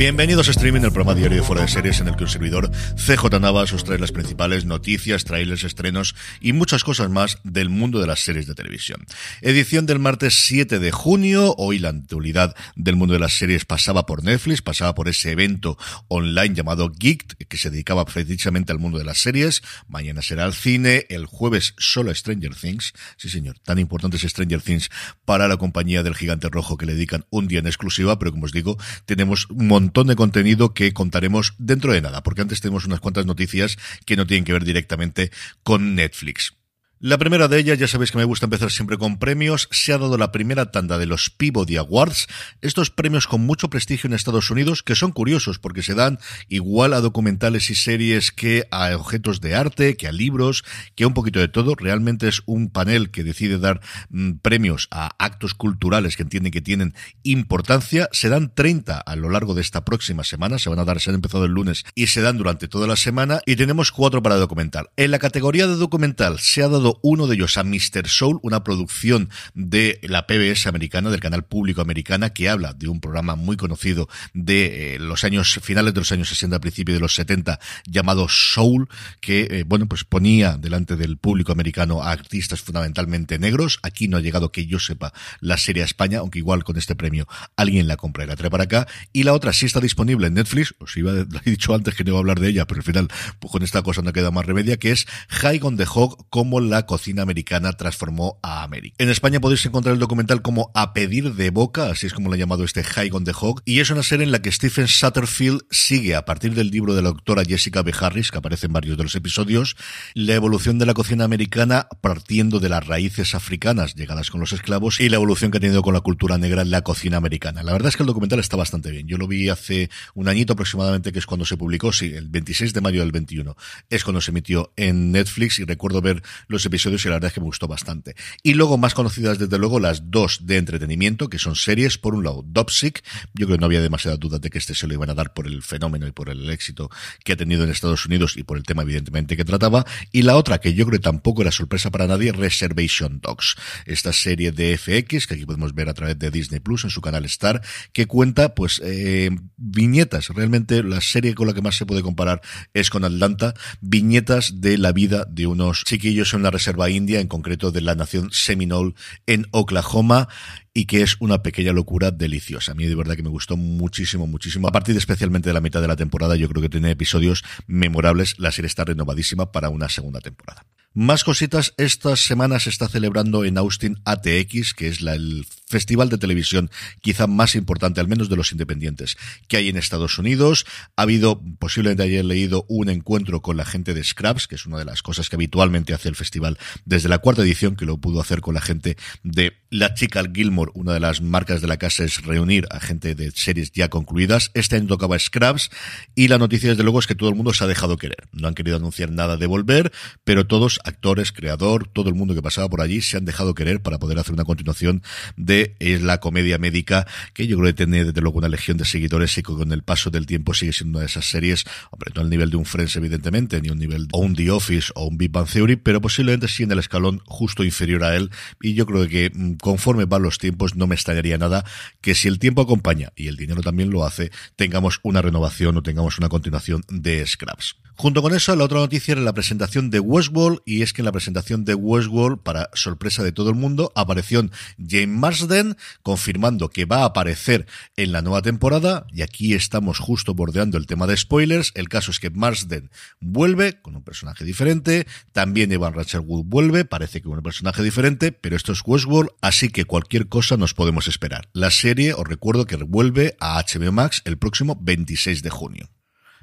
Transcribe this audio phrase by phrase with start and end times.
[0.00, 2.70] Bienvenidos a Streaming, el programa diario de Fuera de Series en el que un servidor
[2.96, 8.00] CJ Navas os trae las principales noticias, trailers, estrenos y muchas cosas más del mundo
[8.00, 9.04] de las series de televisión.
[9.42, 11.54] Edición del martes 7 de junio.
[11.58, 15.76] Hoy la actualidad del mundo de las series pasaba por Netflix, pasaba por ese evento
[16.08, 19.60] online llamado Geeked, que se dedicaba precisamente al mundo de las series.
[19.86, 22.94] Mañana será el cine, el jueves solo Stranger Things.
[23.18, 24.88] Sí, señor, tan importante es Stranger Things
[25.26, 28.46] para la compañía del gigante rojo que le dedican un día en exclusiva, pero como
[28.46, 32.60] os digo, tenemos un montón montón de contenido que contaremos dentro de nada, porque antes
[32.60, 33.76] tenemos unas cuantas noticias
[34.06, 35.32] que no tienen que ver directamente
[35.64, 36.59] con Netflix.
[37.02, 39.96] La primera de ellas, ya sabéis que me gusta empezar siempre con premios, se ha
[39.96, 42.26] dado la primera tanda de los Peabody Awards,
[42.60, 46.18] estos premios con mucho prestigio en Estados Unidos, que son curiosos porque se dan
[46.50, 50.62] igual a documentales y series que a objetos de arte, que a libros,
[50.94, 51.74] que a un poquito de todo.
[51.74, 56.60] Realmente es un panel que decide dar mm, premios a actos culturales que entienden que
[56.60, 56.92] tienen
[57.22, 58.10] importancia.
[58.12, 61.08] Se dan 30 a lo largo de esta próxima semana, se van a dar, se
[61.08, 64.36] han empezado el lunes y se dan durante toda la semana y tenemos cuatro para
[64.36, 64.90] documental.
[64.98, 68.08] En la categoría de documental se ha dado uno de ellos a Mr.
[68.08, 73.00] Soul, una producción de la PBS americana, del canal público americana, que habla de un
[73.00, 77.14] programa muy conocido de eh, los años finales de los años 60, principios de los
[77.14, 78.88] 70, llamado Soul,
[79.20, 83.78] que, eh, bueno, pues ponía delante del público americano a artistas fundamentalmente negros.
[83.82, 86.94] Aquí no ha llegado que yo sepa la serie a España, aunque igual con este
[86.94, 87.26] premio
[87.56, 88.86] alguien la compra y la trae para acá.
[89.12, 92.04] Y la otra sí está disponible en Netflix, os iba, lo he dicho antes que
[92.04, 93.08] no iba a hablar de ella, pero al final,
[93.38, 96.60] pues con esta cosa no queda más remedia, que es High on the Hog, como
[96.60, 98.96] la cocina americana transformó a América.
[98.98, 102.34] En España podéis encontrar el documental como A pedir de boca, así es como lo
[102.34, 104.88] ha llamado este High on the Hog, y es una serie en la que Stephen
[104.88, 107.92] Satterfield sigue a partir del libro de la doctora Jessica B.
[107.98, 109.76] Harris, que aparece en varios de los episodios,
[110.14, 115.00] la evolución de la cocina americana partiendo de las raíces africanas llegadas con los esclavos
[115.00, 117.62] y la evolución que ha tenido con la cultura negra en la cocina americana.
[117.62, 119.06] La verdad es que el documental está bastante bien.
[119.06, 122.72] Yo lo vi hace un añito aproximadamente, que es cuando se publicó, sí, el 26
[122.72, 123.56] de mayo del 21,
[123.88, 127.34] es cuando se emitió en Netflix y recuerdo ver los episodios y la verdad es
[127.34, 128.14] que me gustó bastante.
[128.42, 131.98] Y luego más conocidas desde luego las dos de entretenimiento, que son series.
[131.98, 133.02] Por un lado, Dopsic.
[133.34, 135.34] Yo creo que no había demasiada duda de que este se lo iban a dar
[135.34, 136.90] por el fenómeno y por el éxito
[137.24, 139.84] que ha tenido en Estados Unidos y por el tema evidentemente que trataba.
[140.12, 143.56] Y la otra, que yo creo que tampoco era sorpresa para nadie, Reservation Dogs.
[143.86, 147.00] Esta serie de FX, que aquí podemos ver a través de Disney Plus en su
[147.00, 150.28] canal Star, que cuenta pues eh, viñetas.
[150.28, 152.40] Realmente la serie con la que más se puede comparar
[152.74, 153.54] es con Atlanta.
[153.80, 157.94] Viñetas de la vida de unos chiquillos en la reserva india, en concreto de la
[157.94, 158.92] nación Seminole
[159.26, 160.28] en Oklahoma
[160.74, 162.72] y que es una pequeña locura deliciosa.
[162.72, 164.68] A mí de verdad que me gustó muchísimo, muchísimo.
[164.68, 168.38] A partir especialmente de la mitad de la temporada, yo creo que tiene episodios memorables.
[168.38, 170.66] La serie está renovadísima para una segunda temporada.
[170.92, 176.08] Más cositas, esta semana se está celebrando en Austin ATX, que es la, el festival
[176.08, 176.68] de televisión
[177.00, 180.66] quizá más importante, al menos de los independientes, que hay en Estados Unidos.
[180.96, 184.78] Ha habido, posiblemente ayer leído, un encuentro con la gente de Scraps, que es una
[184.78, 188.20] de las cosas que habitualmente hace el festival desde la cuarta edición, que lo pudo
[188.20, 190.72] hacer con la gente de la chica Gilmore.
[190.74, 194.50] Una de las marcas de la casa es reunir a gente de series ya concluidas.
[194.54, 195.70] Este año tocaba Scraps
[196.16, 198.28] y la noticia desde luego es que todo el mundo se ha dejado querer.
[198.32, 199.92] No han querido anunciar nada de volver,
[200.24, 203.82] pero todos actores, creador, todo el mundo que pasaba por allí se han dejado querer
[203.82, 205.02] para poder hacer una continuación
[205.36, 209.36] de la comedia médica, que yo creo que tiene desde luego una legión de seguidores
[209.38, 212.22] y que con el paso del tiempo sigue siendo una de esas series, hombre, no
[212.22, 215.18] al nivel de un Friends evidentemente, ni un nivel o un The Office o un
[215.18, 218.30] Big Bang Theory, pero posiblemente sí en el escalón justo inferior a él
[218.60, 221.64] y yo creo que mm, conforme van los tiempos no me extrañaría nada
[222.00, 225.82] que si el tiempo acompaña y el dinero también lo hace, tengamos una renovación o
[225.82, 227.76] tengamos una continuación de Scraps.
[228.00, 231.04] Junto con eso, la otra noticia era la presentación de Westworld, y es que en
[231.04, 234.40] la presentación de Westworld, para sorpresa de todo el mundo, apareció
[234.78, 237.66] James Marsden, confirmando que va a aparecer
[237.98, 241.72] en la nueva temporada, y aquí estamos justo bordeando el tema de spoilers.
[241.74, 246.86] El caso es que Marsden vuelve con un personaje diferente, también Evan Rachel Wood vuelve,
[246.86, 251.06] parece que un personaje diferente, pero esto es Westworld, así que cualquier cosa nos podemos
[251.06, 251.50] esperar.
[251.52, 255.99] La serie, os recuerdo que vuelve a HBO Max el próximo 26 de junio.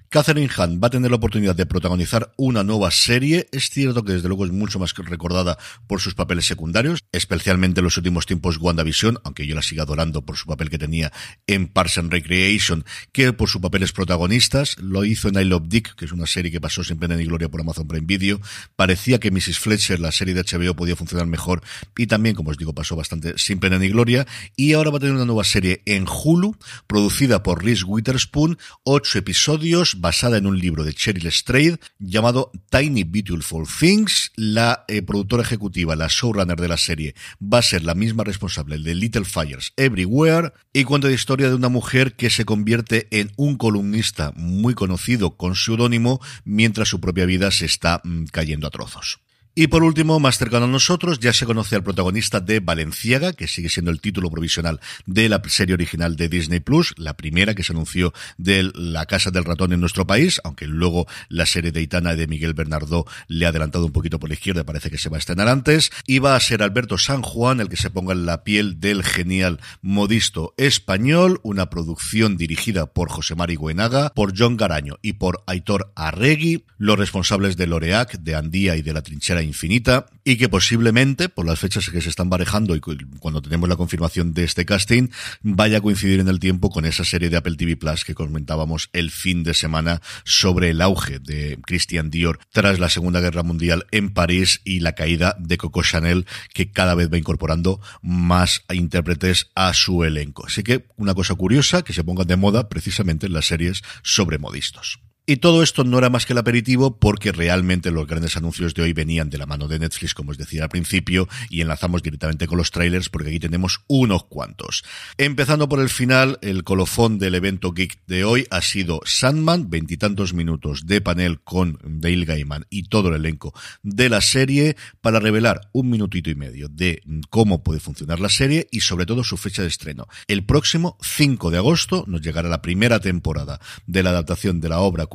[0.09, 3.49] Catherine Hahn va a tener la oportunidad de protagonizar una nueva serie.
[3.51, 7.83] Es cierto que desde luego es mucho más recordada por sus papeles secundarios, especialmente en
[7.83, 11.11] los últimos tiempos WandaVision, aunque yo la siga adorando por su papel que tenía
[11.45, 14.77] en Parks and Recreation, que por sus papeles protagonistas.
[14.79, 17.25] Lo hizo en I Love Dick, que es una serie que pasó sin pena ni
[17.25, 18.39] gloria por Amazon Prime Video.
[18.77, 19.59] Parecía que Mrs.
[19.59, 21.61] Fletcher, la serie de HBO, podía funcionar mejor
[21.97, 24.25] y también, como os digo, pasó bastante sin pena ni gloria.
[24.55, 26.55] Y ahora va a tener una nueva serie en Hulu,
[26.87, 33.03] producida por Reese Witherspoon, ocho episodios, basada en un libro de Cheryl Strayed llamado Tiny
[33.03, 34.31] Beautiful Things.
[34.35, 38.77] La eh, productora ejecutiva, la showrunner de la serie, va a ser la misma responsable
[38.77, 43.31] de Little Fires Everywhere y cuenta la historia de una mujer que se convierte en
[43.35, 48.71] un columnista muy conocido con seudónimo mientras su propia vida se está mm, cayendo a
[48.71, 49.19] trozos.
[49.59, 53.47] Y por último, más cercano a nosotros, ya se conoce al protagonista de Valenciaga, que
[53.47, 57.63] sigue siendo el título provisional de la serie original de Disney Plus, la primera que
[57.63, 61.81] se anunció de La Casa del Ratón en nuestro país, aunque luego la serie de
[61.81, 65.09] Itana de Miguel Bernardo le ha adelantado un poquito por la izquierda, parece que se
[65.09, 65.89] va a estrenar antes.
[66.05, 69.03] Y va a ser Alberto San Juan el que se ponga en la piel del
[69.03, 75.43] genial modisto español, una producción dirigida por José Mari Guenaga, por John Garaño y por
[75.47, 80.49] Aitor Arregui, los responsables de Loreac, de Andía y de la trinchera infinita y que
[80.49, 84.65] posiblemente, por las fechas que se están barejando y cuando tenemos la confirmación de este
[84.65, 85.07] casting,
[85.41, 88.89] vaya a coincidir en el tiempo con esa serie de Apple TV Plus que comentábamos
[88.93, 93.85] el fin de semana sobre el auge de Christian Dior tras la Segunda Guerra Mundial
[93.91, 99.49] en París y la caída de Coco Chanel que cada vez va incorporando más intérpretes
[99.55, 100.45] a su elenco.
[100.45, 104.37] Así que una cosa curiosa que se pongan de moda precisamente en las series sobre
[104.37, 104.99] modistos.
[105.29, 108.83] Y todo esto no era más que el aperitivo porque realmente los grandes anuncios de
[108.83, 112.47] hoy venían de la mano de Netflix, como os decía al principio, y enlazamos directamente
[112.47, 114.85] con los trailers porque aquí tenemos unos cuantos.
[115.17, 120.33] Empezando por el final, el colofón del evento geek de hoy ha sido Sandman, veintitantos
[120.33, 123.53] minutos de panel con Dale Gaiman y todo el elenco
[123.83, 128.69] de la serie para revelar un minutito y medio de cómo puede funcionar la serie
[128.71, 130.07] y sobre todo su fecha de estreno.
[130.29, 134.79] El próximo 5 de agosto nos llegará la primera temporada de la adaptación de la
[134.79, 135.05] obra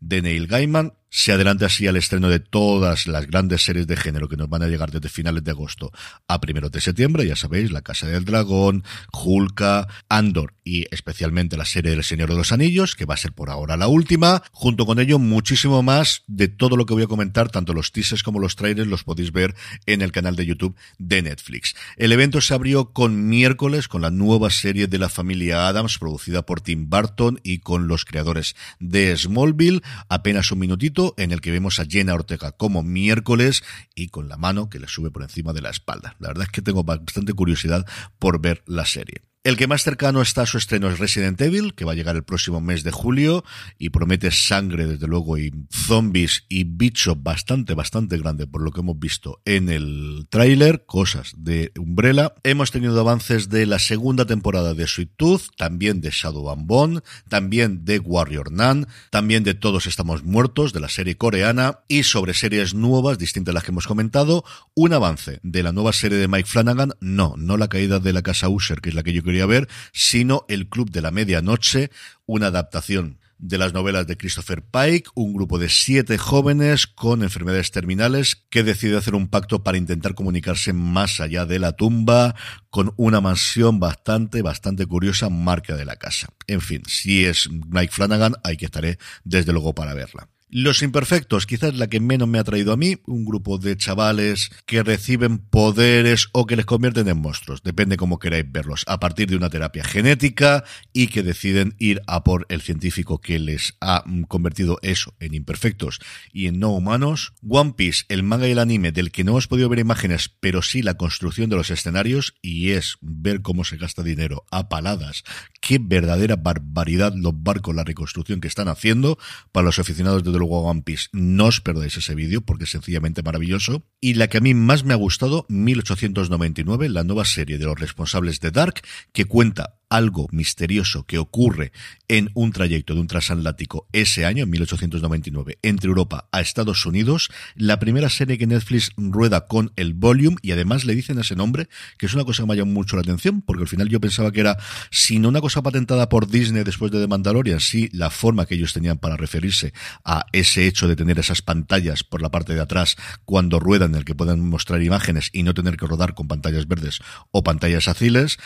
[0.00, 4.30] de Neil Gaiman se adelanta así al estreno de todas las grandes series de género
[4.30, 5.92] que nos van a llegar desde finales de agosto
[6.26, 8.82] a primeros de septiembre, ya sabéis, La Casa del Dragón,
[9.12, 13.32] Hulka, Andor y especialmente la serie del Señor de los Anillos, que va a ser
[13.32, 14.42] por ahora la última.
[14.52, 18.22] Junto con ello, muchísimo más de todo lo que voy a comentar, tanto los teasers
[18.22, 19.54] como los trailers los podéis ver
[19.84, 21.74] en el canal de YouTube de Netflix.
[21.98, 26.46] El evento se abrió con miércoles con la nueva serie de la familia Adams, producida
[26.46, 29.82] por Tim Burton y con los creadores de Smallville.
[30.08, 33.62] Apenas un minutito en el que vemos a Jenna Ortega como miércoles
[33.94, 36.16] y con la mano que le sube por encima de la espalda.
[36.18, 37.86] La verdad es que tengo bastante curiosidad
[38.18, 39.22] por ver la serie.
[39.44, 42.14] El que más cercano está a su estreno es Resident Evil, que va a llegar
[42.14, 43.42] el próximo mes de julio
[43.76, 48.82] y promete sangre, desde luego, y zombies y bicho bastante, bastante grande por lo que
[48.82, 52.34] hemos visto en el tráiler, cosas de Umbrella.
[52.44, 57.84] Hemos tenido avances de la segunda temporada de Sweet Tooth, también de Shadow and también
[57.84, 62.74] de Warrior Nun, también de Todos Estamos Muertos, de la serie coreana, y sobre series
[62.74, 64.44] nuevas, distintas a las que hemos comentado,
[64.76, 68.22] un avance de la nueva serie de Mike Flanagan, no, no la caída de la
[68.22, 71.90] casa Usher, que es la que yo ver, sino El Club de la Medianoche,
[72.26, 77.72] una adaptación de las novelas de Christopher Pike, un grupo de siete jóvenes con enfermedades
[77.72, 82.36] terminales que decide hacer un pacto para intentar comunicarse más allá de la tumba
[82.70, 86.28] con una mansión bastante, bastante curiosa marca de la casa.
[86.46, 90.28] En fin, si es Mike Flanagan, hay que estaré desde luego para verla.
[90.54, 94.50] Los Imperfectos, quizás la que menos me ha traído a mí, un grupo de chavales
[94.66, 99.30] que reciben poderes o que les convierten en monstruos, depende cómo queráis verlos, a partir
[99.30, 100.62] de una terapia genética
[100.92, 106.00] y que deciden ir a por el científico que les ha convertido eso en imperfectos
[106.34, 107.32] y en no humanos.
[107.48, 110.60] One Piece, el manga y el anime del que no hemos podido ver imágenes, pero
[110.60, 115.24] sí la construcción de los escenarios y es ver cómo se gasta dinero a paladas.
[115.62, 119.16] Qué verdadera barbaridad los barcos, la reconstrucción que están haciendo
[119.50, 121.08] para los aficionados de luego One Piece.
[121.12, 123.86] No os perdáis ese vídeo porque es sencillamente maravilloso.
[124.00, 127.78] Y la que a mí más me ha gustado, 1899, la nueva serie de los
[127.78, 128.82] responsables de Dark,
[129.12, 131.70] que cuenta algo misterioso que ocurre
[132.08, 137.28] en un trayecto de un transatlántico ese año, en 1899, entre Europa a Estados Unidos,
[137.56, 141.68] la primera serie que Netflix rueda con el Volume y además le dicen ese nombre,
[141.98, 144.00] que es una cosa que me ha llamado mucho la atención, porque al final yo
[144.00, 144.56] pensaba que era,
[144.90, 148.54] si no una cosa patentada por Disney después de The Mandalorian, sí la forma que
[148.54, 152.60] ellos tenían para referirse a ese hecho de tener esas pantallas por la parte de
[152.60, 152.96] atrás
[153.26, 156.66] cuando ruedan, en el que puedan mostrar imágenes y no tener que rodar con pantallas
[156.66, 158.38] verdes o pantallas azules,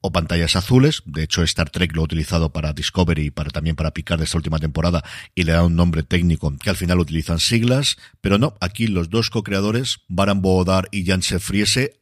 [0.00, 1.02] o pantallas azules.
[1.06, 4.24] De hecho, Star Trek lo ha utilizado para Discovery y para, también para picar de
[4.24, 5.02] esta última temporada
[5.34, 7.96] y le da un nombre técnico que al final utilizan siglas.
[8.20, 12.00] Pero no, aquí los dos co-creadores, Baran Boodar y Jan Friese,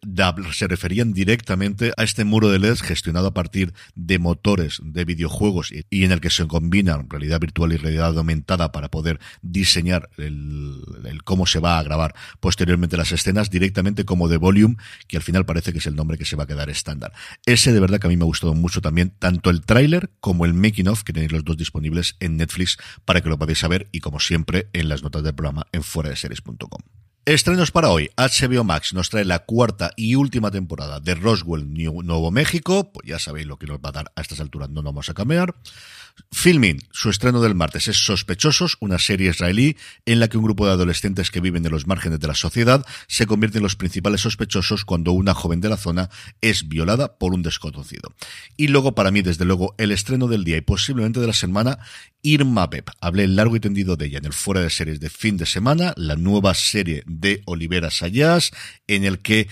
[0.52, 5.73] se referían directamente a este muro de LEDs gestionado a partir de motores de videojuegos
[5.90, 10.83] y en el que se combinan realidad virtual y realidad aumentada para poder diseñar el,
[11.25, 14.76] cómo se va a grabar posteriormente las escenas directamente como de Volume,
[15.07, 17.12] que al final parece que es el nombre que se va a quedar estándar.
[17.45, 20.52] Ese de que a mí me ha gustado mucho también, tanto el tráiler como el
[20.52, 24.00] making of, que tenéis los dos disponibles en Netflix para que lo podáis saber y
[24.00, 26.83] como siempre en las notas del programa en fuera de series.com.
[27.25, 28.11] Estrenos para hoy.
[28.16, 32.90] HBO Max nos trae la cuarta y última temporada de Roswell, Nuevo México.
[32.90, 35.11] Pues ya sabéis lo que nos va a dar a estas alturas, no nos vamos
[35.11, 35.54] a cambiar.
[36.33, 40.67] Filming, su estreno del martes es Sospechosos, una serie israelí en la que un grupo
[40.67, 44.21] de adolescentes que viven en los márgenes de la sociedad se convierten en los principales
[44.21, 46.11] sospechosos cuando una joven de la zona
[46.41, 48.15] es violada por un desconocido.
[48.57, 51.79] Y luego, para mí, desde luego, el estreno del día y posiblemente de la semana,
[52.23, 52.85] Irma Beb.
[53.01, 55.95] Hablé largo y tendido de ella en el fuera de series de fin de semana,
[55.97, 58.51] la nueva serie de Olivera Sayas,
[58.87, 59.49] en el que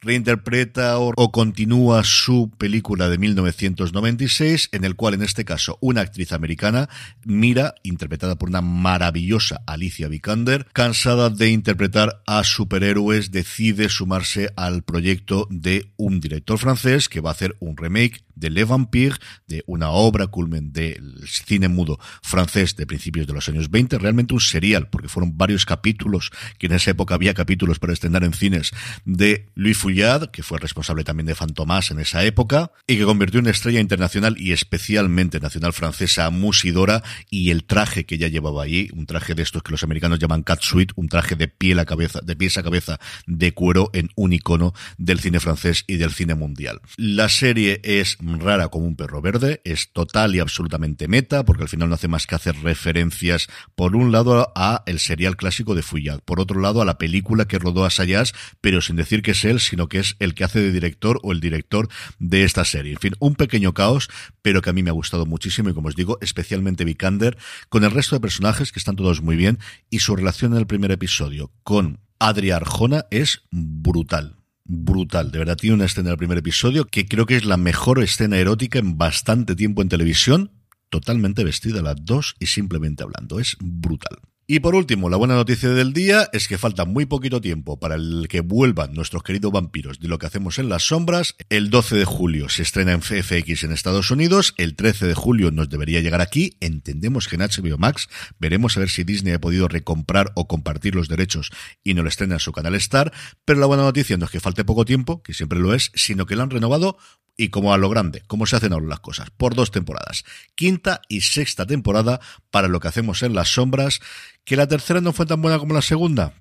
[0.00, 6.32] reinterpreta o, continúa su película de 1996, en el cual en este caso una actriz
[6.32, 6.88] americana,
[7.24, 14.82] Mira, interpretada por una maravillosa Alicia Vikander, cansada de interpretar a superhéroes, decide sumarse al
[14.82, 19.16] proyecto de un director francés que va a hacer un remake de Le Vampire,
[19.46, 24.34] de una obra culmen del cine mudo francés de principios de los años 20, realmente
[24.34, 28.32] un serial, porque fueron varios capítulos, que en esa época había capítulos para estrenar en
[28.32, 28.72] cines,
[29.04, 33.40] de Louis Fouillard, que fue responsable también de Fantomas en esa época, y que convirtió
[33.40, 38.90] en estrella internacional y especialmente nacional francesa Musidora, y el traje que ella llevaba allí,
[38.94, 42.20] un traje de estos que los americanos llaman catsuit, un traje de piel a cabeza,
[42.22, 46.34] de pies a cabeza de cuero en un icono del cine francés y del cine
[46.34, 46.80] mundial.
[46.96, 51.68] La serie es rara como un perro verde, es total y absolutamente meta, porque al
[51.68, 55.82] final no hace más que hacer referencias, por un lado, a el serial clásico de
[55.82, 59.32] Fouillard, por otro lado, a la película que rodó a Sayas, pero sin decir que
[59.32, 62.64] es él, sino que es el que hace de director o el director de esta
[62.64, 62.92] serie.
[62.92, 64.08] En fin, un pequeño caos,
[64.42, 67.84] pero que a mí me ha gustado muchísimo y como os digo, especialmente Vikander, con
[67.84, 69.58] el resto de personajes que están todos muy bien
[69.90, 74.37] y su relación en el primer episodio con Adria Arjona es brutal
[74.68, 75.32] brutal.
[75.32, 78.38] De verdad, tiene una escena del primer episodio que creo que es la mejor escena
[78.38, 80.52] erótica en bastante tiempo en televisión.
[80.90, 83.40] Totalmente vestida las dos y simplemente hablando.
[83.40, 84.18] Es brutal.
[84.50, 87.96] Y por último, la buena noticia del día es que falta muy poquito tiempo para
[87.96, 91.36] el que vuelvan nuestros queridos vampiros de lo que hacemos en las sombras.
[91.50, 95.50] El 12 de julio se estrena en FX en Estados Unidos, el 13 de julio
[95.50, 99.38] nos debería llegar aquí, entendemos que en HBO Max, veremos a ver si Disney ha
[99.38, 101.50] podido recomprar o compartir los derechos
[101.84, 103.12] y no lo estrena en su canal Star,
[103.44, 106.24] pero la buena noticia no es que falte poco tiempo, que siempre lo es, sino
[106.24, 106.96] que lo han renovado
[107.40, 110.24] y como a lo grande, como se hacen ahora las cosas, por dos temporadas.
[110.56, 114.00] Quinta y sexta temporada para lo que hacemos en las sombras.
[114.48, 116.32] ¿Que la tercera no fue tan buena como la segunda?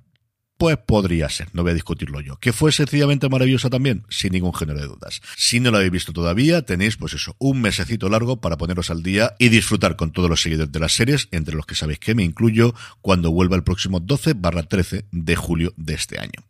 [0.58, 2.38] Pues podría ser, no voy a discutirlo yo.
[2.38, 4.06] ¿Que fue sencillamente maravillosa también?
[4.08, 5.22] Sin ningún género de dudas.
[5.36, 9.04] Si no la habéis visto todavía, tenéis pues eso, un mesecito largo para poneros al
[9.04, 12.16] día y disfrutar con todos los seguidores de las series, entre los que sabéis que
[12.16, 16.48] me incluyo, cuando vuelva el próximo 12 barra 13 de julio de este año.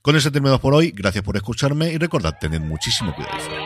[0.00, 3.65] Con eso terminamos por hoy, gracias por escucharme y recordad, tened muchísimo cuidado.